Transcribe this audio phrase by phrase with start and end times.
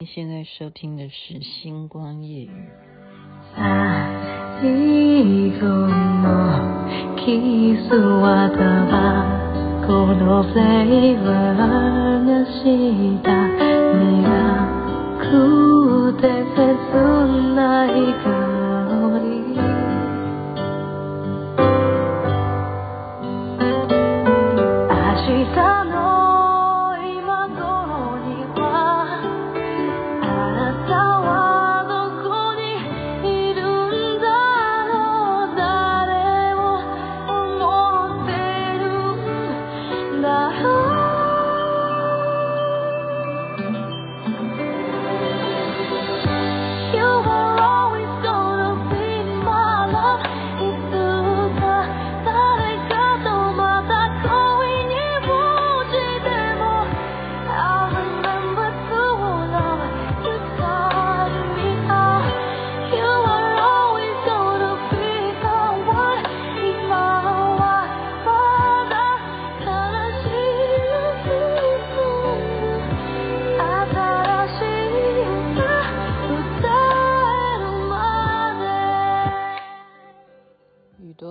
[0.00, 2.52] 你现在收听的是《星光夜雨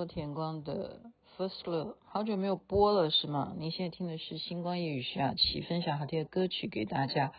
[0.03, 0.06] 语》。
[0.08, 1.02] 田光的
[1.38, 3.53] First Love 好久没有播了是吗？
[3.58, 7.31] 您现在听的是星光夜语徐雅琪分享好听的歌曲给大家。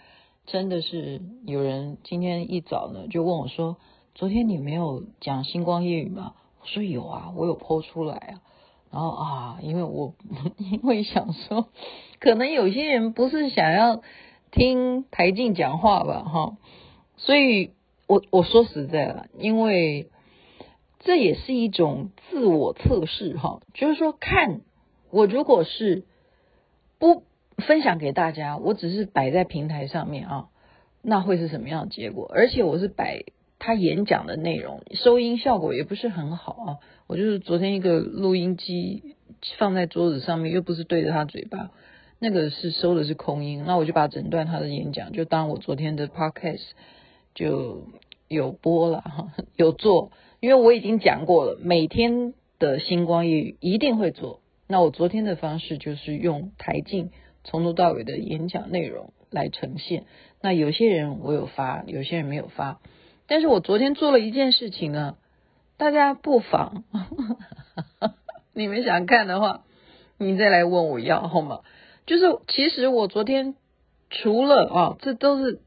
[0.46, 3.76] 真的是有人今天一早呢就问我说
[4.14, 8.42] ：“昨天你没有讲星光夜语吗？”我说：“有啊，我有 po 出来啊。”
[8.90, 10.14] 然后啊，因为我
[10.58, 11.68] 因为想说，
[12.18, 14.02] 可能有些人不是想要
[14.50, 16.56] 听台静讲话吧，哈，
[17.16, 17.72] 所以
[18.06, 20.10] 我我说实在了，因为。
[21.08, 24.60] 这也是一种自我测试哈，就是说，看
[25.10, 26.04] 我如果是
[26.98, 27.22] 不
[27.56, 30.48] 分享给大家，我只是摆在平台上面啊，
[31.00, 32.30] 那会是什么样的结果？
[32.30, 33.24] 而且我是摆
[33.58, 36.76] 他演讲的内容，收音效果也不是很好啊。
[37.06, 39.16] 我就是昨天一个录音机
[39.56, 41.70] 放在桌子上面，又不是对着他嘴巴，
[42.18, 46.66] 那个是收的是空音，那我就把整段他的演讲就当我昨天的 podcast
[47.34, 47.84] 就
[48.28, 50.12] 有播了哈，有做。
[50.40, 54.40] 因为我已经讲过了，每天的星光夜一定会做。
[54.68, 57.10] 那我昨天的方式就是用台镜
[57.42, 60.04] 从头到尾的演讲内容来呈现。
[60.40, 62.80] 那有些人我有发，有些人没有发。
[63.26, 65.16] 但是我昨天做了一件事情呢，
[65.76, 66.84] 大家不妨
[68.54, 69.64] 你们想看的话，
[70.18, 71.62] 你再来问我要好吗？
[72.06, 73.56] 就是其实我昨天
[74.08, 75.60] 除了啊，这都是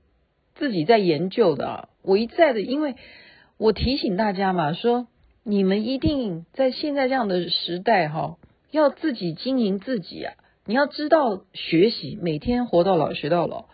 [0.55, 2.95] 自己在研究的啊，我一再的因为。
[3.61, 5.05] 我提醒大家嘛，说
[5.43, 8.39] 你们一定在现在这样的时代哈，
[8.71, 10.33] 要自己经营自己啊！
[10.65, 13.65] 你要知道学习，每天活到老学到老，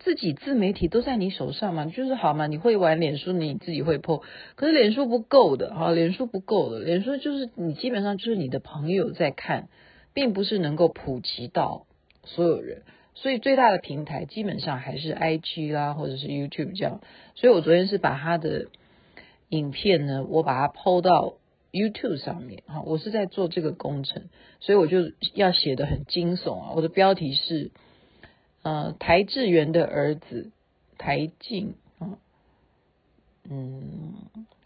[0.00, 2.48] 自己自媒体都在你手上嘛，就是好嘛。
[2.48, 4.24] 你会玩脸书，你自己会破
[4.56, 9.68] 可是脸书不够的哈，脸书不够的，脸书就是你基本上就是你的朋友在看，
[10.12, 11.86] 并不是能够普及到
[12.24, 12.82] 所有人。
[13.14, 17.00] 所以最大的平台基本上还是 IG 啦，或者是 YouTube 这样。
[17.36, 18.66] 所以我昨天是把他的。
[19.50, 21.34] 影片呢，我把它 PO 到
[21.72, 24.28] YouTube 上面哈，我是在做这个工程，
[24.60, 26.72] 所以我就要写的很惊悚啊。
[26.74, 27.70] 我的标题是
[28.62, 30.50] 呃台智源的儿子
[30.98, 31.74] 台静，
[33.48, 34.14] 嗯，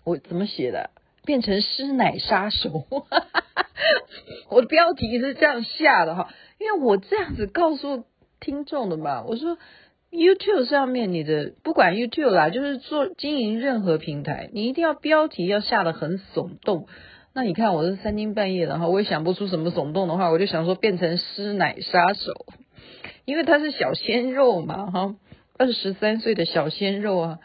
[0.04, 0.90] 我怎么写的？
[1.24, 2.86] 变成师奶杀手，
[4.50, 8.04] 我的标题是这样下的哈，因为我这样子告诉
[8.40, 9.58] 听众的嘛，我说。
[10.14, 16.86] YouTube 上面你的不管 YouTube 啦，就是做经营任何平台，你一定要标题要下得很耸动。
[17.34, 22.30] 那你看我是三更半夜的哈，我也想不出什么耸动的话，我就想说变成师奶杀手，
[23.24, 25.16] 因为他是小鲜肉嘛哈，
[25.58, 27.38] 二十三岁的小鲜肉啊。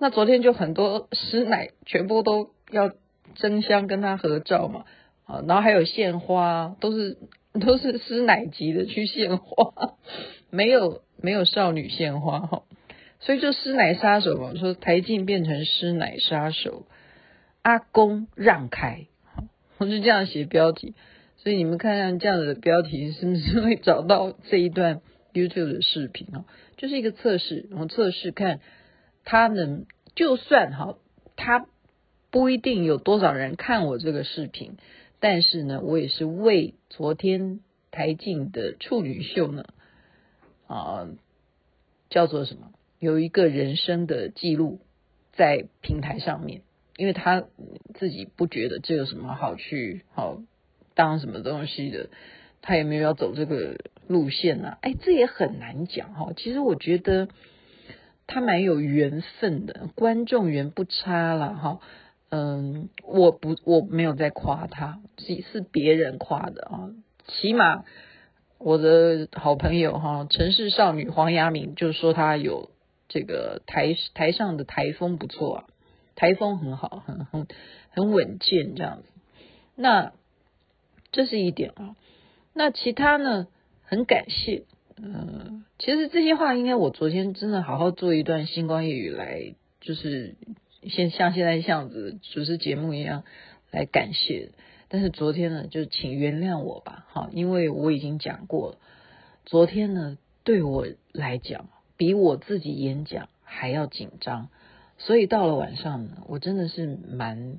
[0.00, 2.90] 那昨天就很多师奶全部都要
[3.36, 4.84] 争相跟他合照嘛，
[5.24, 7.16] 啊，然后还有献花，都是
[7.58, 9.96] 都是师奶级的去献花，
[10.50, 11.02] 没有。
[11.20, 12.62] 没有少女献花哈，
[13.18, 16.86] 所以就师奶杀手嘛，说台静变成师奶杀手，
[17.62, 19.08] 阿公让开，
[19.78, 20.94] 我就这样写标题，
[21.38, 25.00] 所以你们看看这样子的标题是不是会找到这一段
[25.32, 26.44] YouTube 的视频啊？
[26.76, 28.60] 就是一个测试，我测试看
[29.24, 30.98] 他能，就算哈，
[31.34, 31.66] 他
[32.30, 34.76] 不一定有多少人看我这个视频，
[35.20, 37.60] 但是呢，我也是为昨天
[37.90, 39.64] 台静的处女秀呢。
[40.66, 41.08] 啊，
[42.10, 42.72] 叫做什么？
[42.98, 44.80] 有一个人生的记录
[45.32, 46.60] 在平台上面，
[46.96, 47.44] 因为他
[47.94, 50.42] 自己不觉得这有什么好去好
[50.94, 52.10] 当什么东西的，
[52.60, 54.78] 他也没有要走这个路线呐、啊。
[54.82, 56.32] 哎，这也很难讲哈。
[56.36, 57.28] 其实我觉得
[58.26, 61.80] 他蛮有缘分的，观众缘不差了哈。
[62.30, 66.90] 嗯，我不我没有在夸他，是是别人夸的啊。
[67.26, 67.84] 起码
[68.58, 72.70] 我的好朋友哈，城市少女黄雅敏就说他有
[73.08, 75.64] 这个台台上的台风不错啊，
[76.16, 77.46] 台风很好，很很
[77.90, 79.08] 很稳健这样子。
[79.74, 80.12] 那
[81.12, 81.96] 这是一点啊。
[82.52, 83.46] 那其他呢？
[83.90, 84.64] 很感谢。
[85.00, 90.34] 嗯，其实这些话应该我昨天真的好好做一段星光夜雨来，就是
[90.88, 93.24] 现像现在这样子主持节目一样
[93.70, 94.50] 来感谢。
[94.88, 98.78] 但是昨天呢，就请原谅我吧，哈，因为我已经讲过了。
[99.44, 104.48] 昨天呢，对我来讲，比我自己演讲还要紧张，
[104.96, 107.58] 所以到了晚上呢，我真的是蛮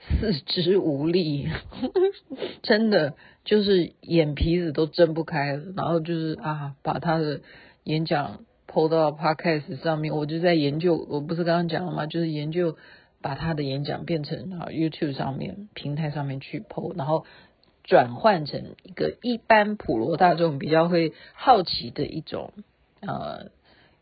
[0.00, 1.48] 四肢无力，
[2.62, 3.14] 真的。
[3.44, 7.40] 就是眼皮子都睁不开，然后就是啊，把他的
[7.82, 12.06] 演讲 PO 到 Podcast 上面，我就在研究，我不是刚刚讲了吗？
[12.06, 12.76] 就是研究
[13.22, 17.24] 把他的演讲变成啊 YouTube 上面平台上面去 PO，然后
[17.82, 22.52] 转换成一个一般普罗大众比较会好奇的一种
[23.00, 23.50] 呃，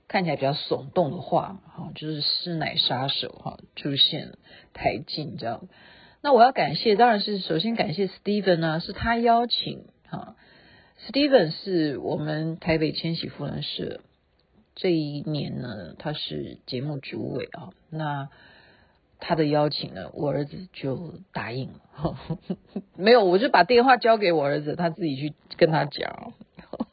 [0.08, 4.32] 看起来比较耸动的话，哈，就是师奶杀手哈出现
[4.74, 5.68] 台进这样。
[6.22, 10.36] 那我要感谢，当然是首先感谢 Steven 呢、啊，是他邀请哈、啊、
[11.08, 14.00] Steven 是我们台北千禧扶轮社
[14.76, 17.70] 这一年呢，他是节目主委啊。
[17.90, 18.28] 那
[19.18, 22.18] 他的邀请呢，我儿子就答应了，
[22.94, 26.34] 没有，我就把电话交给我儿子，他自己去跟他讲。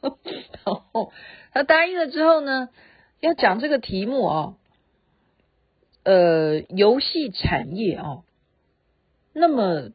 [0.64, 1.12] 然后
[1.52, 2.70] 他答应了之后呢，
[3.20, 4.54] 要讲这个题目啊，
[6.04, 8.22] 呃，游戏产业啊。
[9.34, 9.90] 那么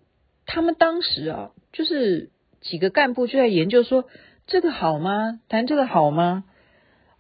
[0.45, 2.29] 他们当时啊，就是
[2.61, 4.05] 几个干部就在研究说，
[4.45, 5.39] 这个好吗？
[5.49, 6.43] 谈这个好吗？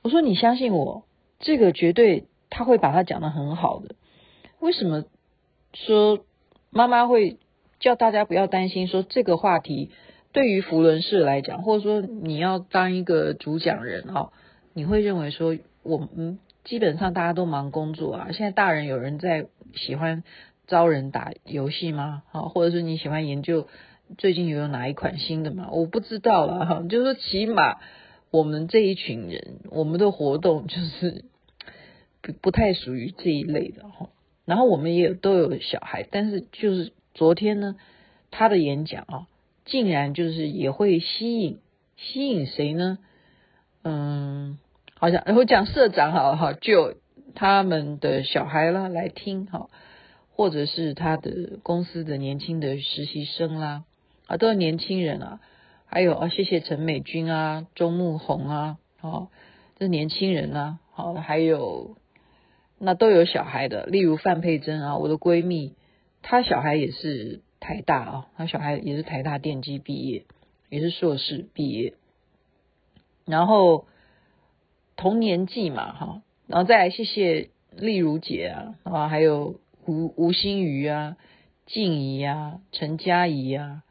[0.09, 1.03] 我说你相信我，
[1.37, 3.93] 这个绝对他会把它讲得很好的。
[4.59, 5.03] 为什么
[5.75, 6.25] 说
[6.71, 7.37] 妈妈会
[7.79, 8.87] 叫大家不要担心？
[8.87, 9.91] 说这个话题
[10.33, 14.31] 对于福伦社来讲，或者说你要当一个主讲人啊，
[14.73, 19.45] 你会认为说我们基本上大家都忙工作啊，现在大人有人在
[19.75, 20.23] 喜欢。
[20.65, 22.21] 招人打游戏吗？
[22.29, 23.67] 好，或者是你喜欢研究
[24.19, 25.69] 最近有哪一款新的吗？
[25.71, 26.83] 我不知道了哈。
[26.87, 27.77] 就是说，起码
[28.31, 31.25] 我们这一群人，我们的活动就是
[32.21, 34.09] 不不太属于这一类的哈。
[34.45, 37.75] 然后我们也都有小孩，但是就是昨天呢，
[38.31, 39.27] 他的演讲啊，
[39.65, 41.59] 竟然就是也会吸引
[41.97, 42.97] 吸引谁呢？
[43.83, 44.57] 嗯，
[44.95, 46.95] 好像我讲社长好好就
[47.35, 49.69] 他们的小孩啦来听哈。
[50.31, 53.83] 或者是他的公司的年轻的实习生啦，
[54.25, 55.41] 啊，都是年轻人啊，
[55.89, 59.29] 还有啊，谢谢陈美君啊，钟慕红啊，哦，
[59.77, 61.97] 这年轻人啊，好，还有
[62.77, 65.73] 那都有小孩的，例如范佩珍啊，我的闺蜜，
[66.21, 70.25] 她小孩也是台大啊，她小孩也是台大电机毕业，
[70.69, 71.95] 也是硕士毕业，
[73.25, 73.87] 然后
[74.95, 79.59] 同年纪嘛，哈，然后再来谢谢丽如姐啊，啊，还有。
[79.87, 81.17] 吴吴欣瑜啊，
[81.65, 83.81] 静怡啊，陈佳怡啊，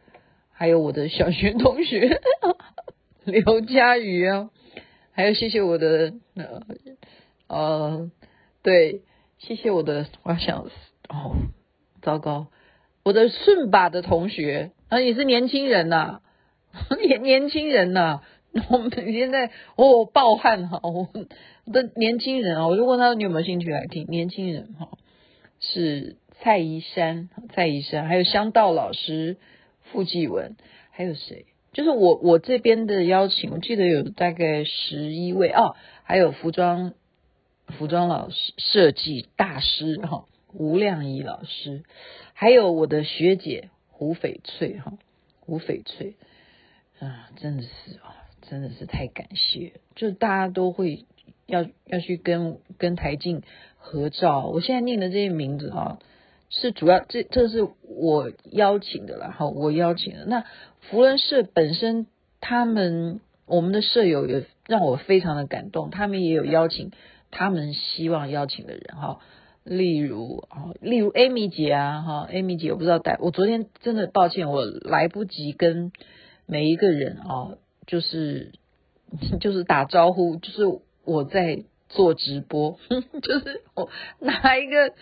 [0.58, 2.20] 还有我的小学同学
[3.24, 4.50] 刘佳瑜啊，
[5.12, 6.62] 还有谢谢我的呃
[7.46, 8.10] 呃，
[8.64, 9.02] 对，
[9.38, 10.66] 谢谢我的，我想
[11.08, 11.36] 哦，
[12.02, 12.48] 糟糕，
[13.04, 15.96] 我的顺把的同学啊，也是年轻人呐、
[16.72, 18.22] 啊，年年轻人呐、
[18.68, 21.08] 我们现在哦暴汗哈，我
[21.72, 24.88] 的年轻人啊，我就问他你有没有兴趣来听，年轻人哈。
[25.60, 29.36] 是蔡宜山，蔡宜山，还有香道老师
[29.92, 30.56] 傅继文，
[30.90, 31.46] 还有谁？
[31.72, 36.94] 就是我我这边的邀请，我记得有大概十一位哦，还有服装
[37.66, 41.82] 服装老师设计大师哈吴亮仪老师，
[42.32, 44.94] 还有我的学姐胡翡翠哈
[45.40, 46.16] 胡翡翠
[46.98, 51.04] 啊，真的是啊，真的是太感谢，就是大家都会
[51.46, 53.42] 要要去跟跟台静。
[53.80, 55.98] 合照，我现在念的这些名字啊，
[56.50, 60.24] 是主要这这是我邀请的啦，好，我邀请的。
[60.26, 60.44] 那
[60.80, 62.06] 扶轮社本身，
[62.40, 66.92] 他们我们的舍友也让我非常的感动，他们也有邀请
[67.30, 69.20] 他们希望邀请的人哈，
[69.64, 75.92] 例如啊，例如 Amy 姐啊，哈，Amy 姐我不知道带，我昨天真的抱歉，我来不及跟
[76.46, 78.52] 每一个人啊，就是
[79.40, 80.62] 就是打招呼，就是
[81.04, 81.64] 我在。
[81.90, 82.78] 做直播，
[83.22, 83.88] 就是我
[84.18, 84.92] 拿一个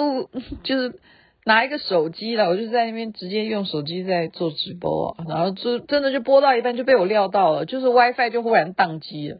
[0.00, 0.30] 录，
[0.64, 0.98] 就是
[1.44, 9.38] 拿一个手机了，我就在那边直接用手机在做直播啊，然后就真的就播到一半就被我料到了，就是 WiFi 就忽然宕机了，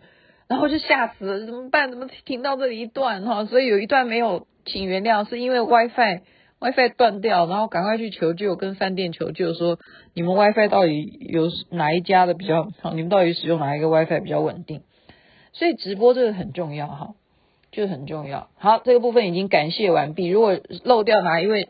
[0.49, 1.91] 然后就吓死了，怎么办？
[1.91, 3.45] 怎么停到这里一段哈？
[3.47, 6.21] 所以有一段没有，请原谅，是因为 WiFi
[6.61, 9.79] WiFi 断掉，然后赶快去求救，跟饭店求救说，
[10.15, 12.93] 你们 WiFi 到底有哪一家的比较好？
[12.93, 14.83] 你们到底使用哪一个 WiFi 比较稳定？
[15.53, 17.15] 所以直播这个很重要哈，
[17.73, 18.51] 就很重要。
[18.57, 20.27] 好，这个部分已经感谢完毕。
[20.27, 21.69] 如果漏掉哪一位，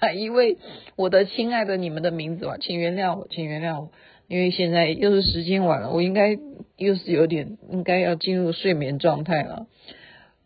[0.00, 0.58] 哪一位
[0.96, 3.90] 我的亲爱的你们的名字吧，请原谅我，请原谅我，
[4.28, 6.38] 因为现在又是时间晚了，我应该
[6.76, 9.66] 又是有点应该要进入睡眠状态了。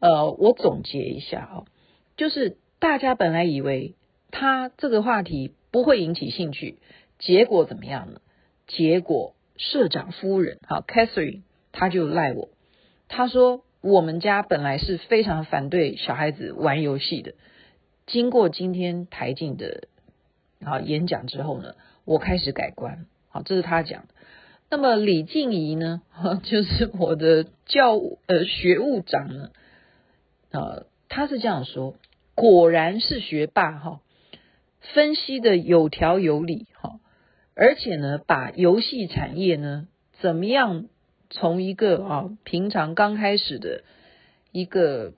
[0.00, 1.64] 呃，我总结一下啊，
[2.16, 3.94] 就是大家本来以为
[4.30, 6.78] 他这个话题不会引起兴趣，
[7.18, 8.20] 结果怎么样呢？
[8.66, 11.42] 结果社长夫人哈，Catherine。
[11.78, 12.48] 他就赖我，
[13.06, 17.34] 他说我们家本来是非常反对小孩子玩游戏的，
[18.04, 19.86] 经过今天台静的
[20.60, 23.06] 啊演讲之后呢，我开始改观。
[23.28, 24.08] 好，这是他讲的。
[24.68, 26.02] 那么李静怡呢，
[26.42, 27.94] 就是我的教
[28.26, 29.50] 呃学务长呢，
[30.50, 31.94] 呃，他是这样说，
[32.34, 34.00] 果然是学霸哈，
[34.80, 36.98] 分析的有条有理哈，
[37.54, 39.86] 而且呢，把游戏产业呢
[40.20, 40.88] 怎么样？
[41.30, 43.82] 从一个啊平常刚开始的
[44.52, 45.12] 一个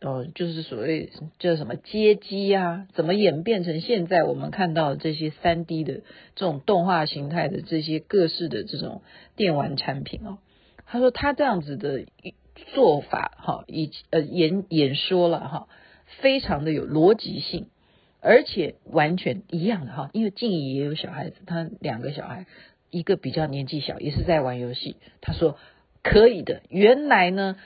[0.00, 6.00] 呃，就是所谓叫什么街机啊，怎么演变成现在我们看到的这些三 D 的
[6.34, 9.02] 这种动画形态的这些各式的这种
[9.36, 10.38] 电玩产品哦，
[10.86, 12.06] 他说他这样子的
[12.74, 15.68] 做法哈，以呃演演说了哈，
[16.20, 17.66] 非常的有逻辑性，
[18.20, 22.46] 而且完全一样的哈，因为静怡也有小孩子，他两个小孩。
[22.90, 24.96] 一个比较年纪小，也是在玩游戏。
[25.20, 25.56] 他说
[26.02, 26.62] 可以的。
[26.68, 27.56] 原来呢，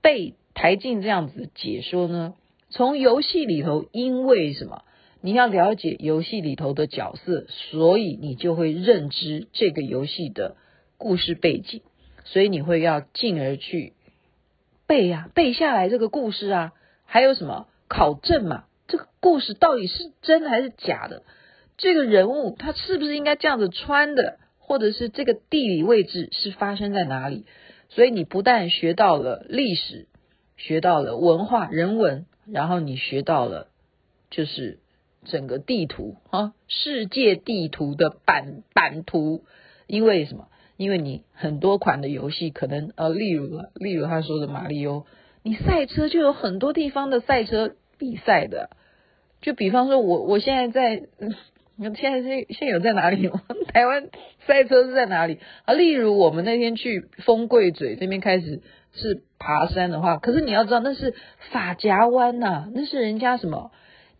[0.00, 2.34] 被台静这样子解说呢，
[2.70, 4.84] 从游戏里头，因为什么？
[5.20, 10.56] 你要了解游戏里头的角色，所以你就会认知这个游戏的
[10.98, 11.80] 故事背景，
[12.24, 13.92] 所以你会要进而去
[14.88, 16.72] 背呀、背下来这个故事啊。
[17.04, 18.64] 还有什么考证嘛？
[18.88, 21.22] 这个故事到底是真的还是假的？
[21.76, 24.38] 这个人物他是不是应该这样子穿的？
[24.64, 27.44] 或者是这个地理位置是发生在哪里？
[27.88, 30.06] 所以你不但学到了历史，
[30.56, 33.68] 学到了文化人文，然后你学到了
[34.30, 34.78] 就是
[35.26, 39.44] 整个地图啊，世界地图的版版图。
[39.86, 40.48] 因为什么？
[40.78, 45.04] 因为你很多款的游戏可能呃，例如例如他说的马里欧，
[45.42, 48.70] 你赛车就有很多地方的赛车比赛的。
[49.42, 51.08] 就比方说我我现在在。
[51.82, 53.42] 你看现在现现有在哪里吗？
[53.74, 54.08] 台湾
[54.46, 55.74] 赛车是在哪里啊？
[55.74, 58.62] 例如我们那天去风柜嘴这边开始
[58.92, 61.14] 是爬山的话，可是你要知道那是
[61.50, 63.72] 法夹湾呐，那是人家什么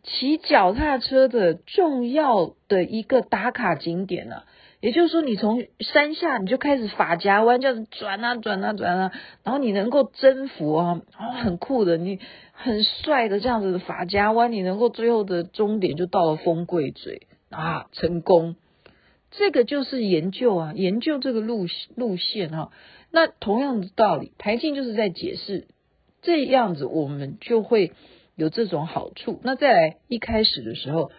[0.02, 4.42] 骑脚踏车的重要的一个打卡景点呐。
[4.80, 9.12] 也就是说，你从山下你就开始法夹湾，这样子转啊转啊转啊，
[9.44, 11.00] 然后你能够征服啊，
[11.40, 12.18] 很酷的，你
[12.50, 17.28] 很帅的这样子的法夹湾，你能够最后的终点就到了风柜嘴。
[17.52, 18.56] 啊，成功，
[19.30, 22.72] 这个就是研究啊，研究这个路路线哈、
[23.10, 25.68] 那同样的道理，台静就是在解释
[26.22, 27.92] 这样子，我们就会
[28.34, 29.40] 有这种好处。
[29.44, 31.12] 那再来一开始的时候，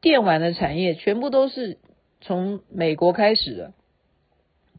[0.00, 1.78] 电玩的产业全部都是
[2.20, 3.72] 从美国开始的，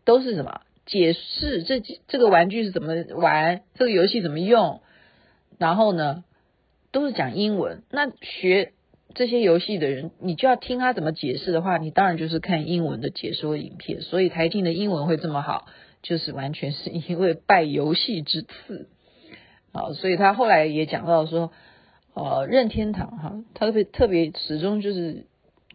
[0.05, 4.81] 都是什么解释这这个玩具是怎么玩，这个游戏怎么用，
[5.57, 6.23] 然后呢，
[6.91, 7.83] 都是讲英文。
[7.91, 8.71] 那学。
[9.17, 14.01] 这些游戏的人，你就要听他怎么解释的话，你当然就是看英文的解说影片。
[14.01, 15.65] 所以台静的英文会这么好，
[16.03, 18.87] 就是完全是因为拜游戏之赐。
[19.73, 21.51] 好， 所以他后来也讲到说，
[22.13, 25.25] 呃，任天堂哈，他特别特别始终就是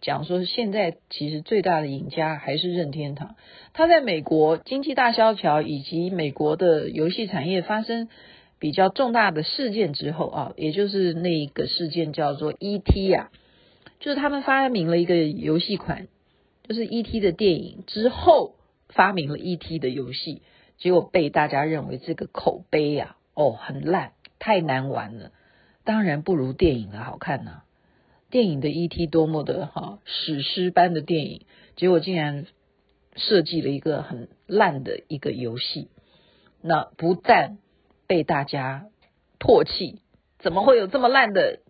[0.01, 3.35] 讲说，现在其实最大的赢家还是任天堂。
[3.73, 8.09] 他在美国经济大萧条以及美国的游戏产业发生。
[8.63, 13.09] 比较重大的事件之后啊，也就是那个事件叫做 E.T.
[13.09, 13.33] 呀，
[13.99, 16.07] 就是他们发明了一个游戏款，
[16.69, 17.19] 就是 E.T.
[17.19, 18.55] 的电影之后
[18.89, 19.81] 发明了 E.T.
[19.81, 20.43] 的游戏，
[20.79, 25.33] 结果被大家认为这个口碑呀，哦，很烂，太难玩了，
[25.83, 27.63] 当然不如电影的好看呐。
[28.31, 29.09] 电影的 E.T.
[29.09, 32.47] 多么的哈史诗般的电影，结果竟然
[33.17, 35.89] 设计了一个很烂的一个游戏，
[36.61, 37.59] 那不但
[38.07, 38.87] 被大家
[39.39, 40.01] 唾弃，
[40.39, 41.61] 怎么会有这么烂的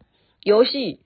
[0.42, 1.00] 游戏？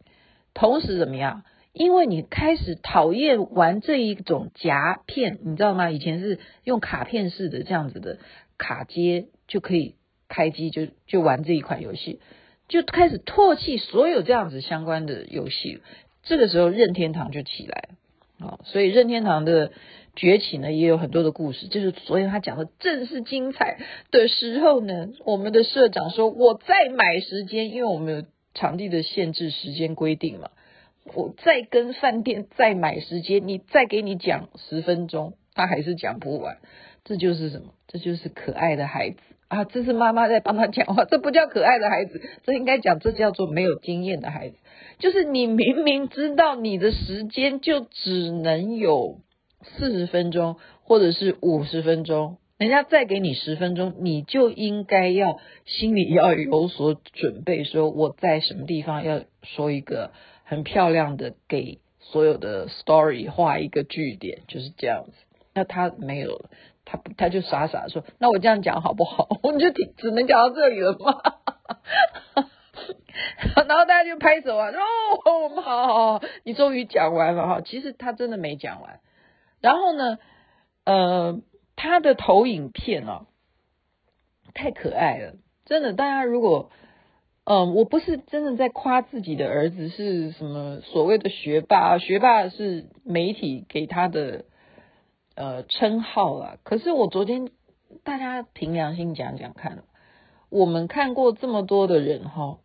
[0.55, 1.45] 同时怎么样？
[1.73, 5.91] 因为你开始讨厌玩这一种夹片，你知道吗？
[5.91, 8.19] 以前是用卡片式的这样子的
[8.57, 9.97] 卡接就可以
[10.29, 12.21] 开机，就就玩这一款游戏，
[12.69, 15.83] 就开始唾弃所有这样子相关的游戏。
[16.23, 19.71] 这个时候任天堂就起来了哦，所以任天堂的
[20.17, 21.69] 崛起呢，也有很多的故事。
[21.69, 23.79] 就是昨天他讲的正是精彩
[24.11, 28.23] 的时候呢，我们的社长说：“我再买时间，因为我们有
[28.55, 30.51] 场地的限制时间规定嘛，
[31.15, 36.57] 我再跟饭店再买时间，你再给你讲十分钟，他还是讲不完。
[37.05, 37.75] 这就是什么？
[37.87, 39.19] 这就是可爱的孩子
[39.49, 39.65] 啊！
[39.65, 44.57] 这是妈妈在帮他讲话，这不叫可爱的孩子，这应该讲这叫做没有经验的孩子。
[44.99, 49.19] 就是你明明知道你的时间就只能有。”
[49.77, 60.13] 四十分钟，或者是五十分钟，人家再给你十分钟，你就应该要心里要有所准备，说我在什么地方要说一个
[60.45, 65.13] 很漂亮的，给所有的 story 画一个句点，就是这样子。
[65.55, 66.51] 那他没有了，
[66.85, 69.29] 他他就傻傻说，那我这样讲好不好？
[69.43, 71.21] 我们就只只能讲到这里了吗？
[73.67, 77.61] 然后大家就拍手啊，哦，我们好好好，你终于讲完了哈。
[77.63, 79.01] 其实他真的没讲完。
[79.61, 80.19] 然后呢，
[80.85, 81.41] 呃，
[81.75, 83.27] 他的投影片哦，
[84.55, 85.35] 太可爱了，
[85.65, 85.93] 真的。
[85.93, 86.71] 大家如果，
[87.45, 94.45] 嗯、呃，我不是真的在夸自己的儿子是什么所谓的学霸，学霸是媒体给他的
[95.35, 96.57] 呃称号啊。
[96.63, 97.51] 可是我昨天
[98.05, 99.85] 大家凭良心讲讲看，
[100.49, 102.59] 我们看过这么多的人哈，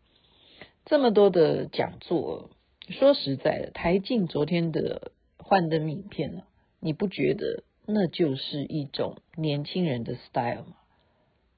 [0.86, 2.50] 这么多的讲座，
[2.89, 6.43] 说实在的，台静昨天的幻灯影片呢？
[6.81, 10.75] 你不觉得那就是一种年轻人的 style 吗？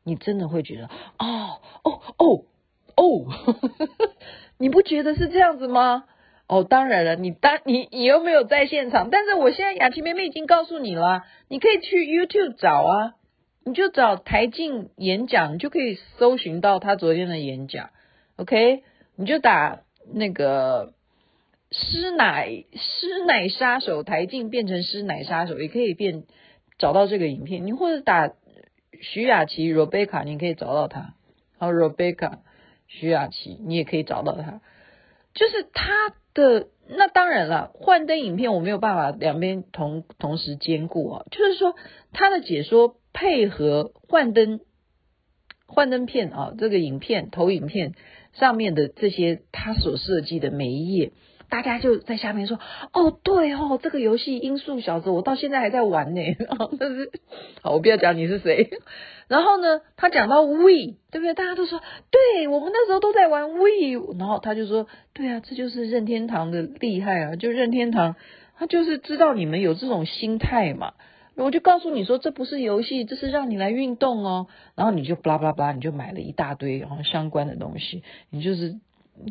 [0.03, 0.85] 你真的会觉得
[1.17, 2.45] 哦哦哦
[2.95, 3.25] 哦，
[4.59, 6.03] 你不觉得是这样子吗？
[6.47, 13.15] 哦，当然了，你当你你又没有在现场，但是我现在雅琪妹妹已经告诉你了，你可以去 YouTube 找啊，
[13.63, 17.91] 你就找台静演讲，你就可以搜寻到他昨天的演讲
[18.35, 18.83] ，OK，
[19.15, 20.93] 你就打那个。
[21.73, 26.23] 师奶师奶杀手台静变成师奶杀手，也可以变
[26.77, 27.65] 找到这个影片。
[27.65, 28.31] 你或者打
[29.01, 31.15] 徐雅琪 Rebecca，你可以找到他。
[31.57, 32.41] 好，Rebecca
[32.87, 34.61] 徐雅琪，你也可以找到他。
[35.33, 41.25] 就是他的那当然了，幻灯影片我没有办法两边同同时兼顾啊。
[41.31, 41.75] 就是说
[42.11, 44.59] 他的解说配合幻灯
[45.65, 47.95] 幻灯片啊，这个影片投影片
[48.33, 51.13] 上面的这些他所设计的每一页。
[51.53, 52.59] 大家就在下面说
[52.93, 56.21] ：“哦，对哦，这个游戏《音速小子》，我到现在还在玩呢。
[56.79, 57.11] ”但是，
[57.61, 58.71] 好，我不要讲你是谁。
[59.27, 61.35] 然后呢，他讲到 We，对不对？
[61.35, 63.69] 大家都说：“对，我们那时候都在玩 We。”
[64.17, 67.35] 然后他就说：“对啊，这就是任天堂的厉害啊！
[67.35, 68.15] 就任天堂，
[68.57, 70.93] 他就是知道你们有这种心态嘛。
[71.35, 74.47] 我就告诉你说，这不是游戏，这是让你来运动哦。
[74.73, 78.79] 然后你就巴拉巴拉，你就买了一大堆然后相关的东西，你就是。”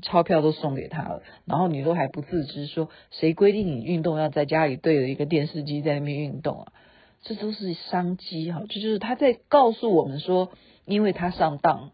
[0.03, 6.73] 钞票都送给他了，然后你都还不自知，说谁规定你运动要在家里对着一个电视机在那边运动啊？
[7.23, 10.51] 这都是商机哈，这就是他在告诉我们说，
[10.85, 11.92] 因为 他上当，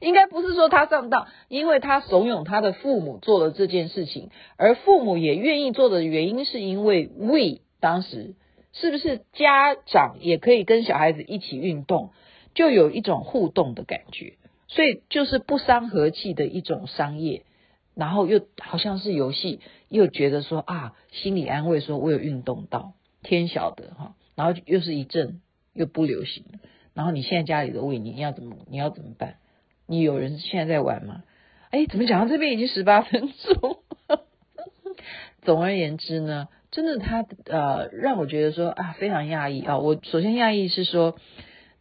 [0.00, 8.34] 应该不是说他上当，因为他怂恿他的父母做了这件事情，而父母也愿意做的原因是因为 We 当时
[8.72, 12.10] 是不是家长也可以跟小孩子一起运动，
[12.54, 14.34] 就有一种互动的感觉。
[14.76, 17.44] 所以就是不伤和气的一种商业，
[17.94, 25.40] 然后又好像是游戏，又觉得说啊，心理安慰，说我有运动到，天晓得哈，然后又是一阵
[25.72, 26.44] 又不流行，
[26.92, 29.36] 然后你现在家里的胃你要怎么你要怎么办？
[29.86, 31.22] 你有人现在在玩吗？
[31.70, 33.78] 哎，怎么讲到这边已经十八分钟？
[35.40, 41.16] 总而言之呢，真的他呃让我觉得说啊非常讶异啊，我首先讶异是说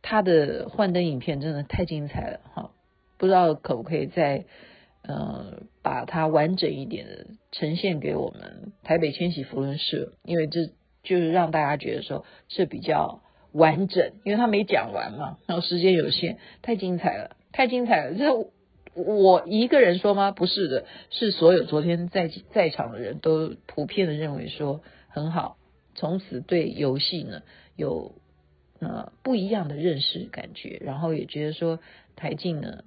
[0.01, 2.71] 他的幻灯影片真的太精彩了哈。
[3.17, 4.45] 不知道可不可以再
[5.04, 10.67] 呃把它完整一点的呈现给我们台北千禧福伦社，因为这
[11.04, 18.15] 就是让大家觉得说是比较完整，因为他没讲完嘛，然后时间有限，太精彩了，太精彩了。
[18.15, 18.49] 这
[18.95, 20.32] 我一个人说吗？
[20.32, 25.58] 不是的，是所有昨天在在场的人都普遍的认为说很好，
[25.93, 27.43] 从此对游戏呢
[27.75, 28.15] 有
[28.80, 31.80] 呃不一样的认识感觉，然后也觉得说
[32.15, 32.84] 台静呢。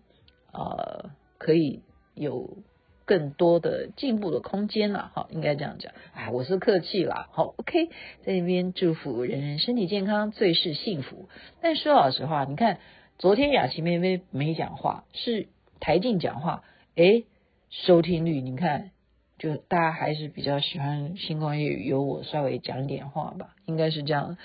[0.52, 1.82] 呃，可以
[2.14, 2.58] 有
[3.04, 5.92] 更多的进步的空间了，好，应该这样讲。
[6.12, 7.86] 哎，我是客气啦，好，OK，
[8.22, 11.28] 在那边祝福人人身体健康，最是幸福。
[11.62, 12.80] 但说老实话，你看
[13.18, 15.48] 昨天雅琪妹妹没讲话，是
[15.80, 16.64] 台静讲话，
[16.96, 17.24] 诶，
[17.70, 18.90] 收听率你看，
[19.38, 24.36] 就大家还是比较喜欢星光夜雨，由我稍微讲点话吧，应该是这样。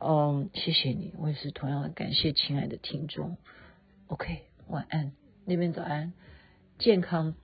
[0.00, 3.36] 嗯，谢谢你，我也是同样的感谢亲爱的听众。
[4.08, 5.23] OK，晚安。
[5.46, 6.12] 那边早安。
[6.78, 7.34] 健康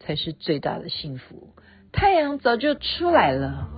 [0.00, 1.54] 才是最大的幸福。
[1.92, 3.70] 太阳早就出来了。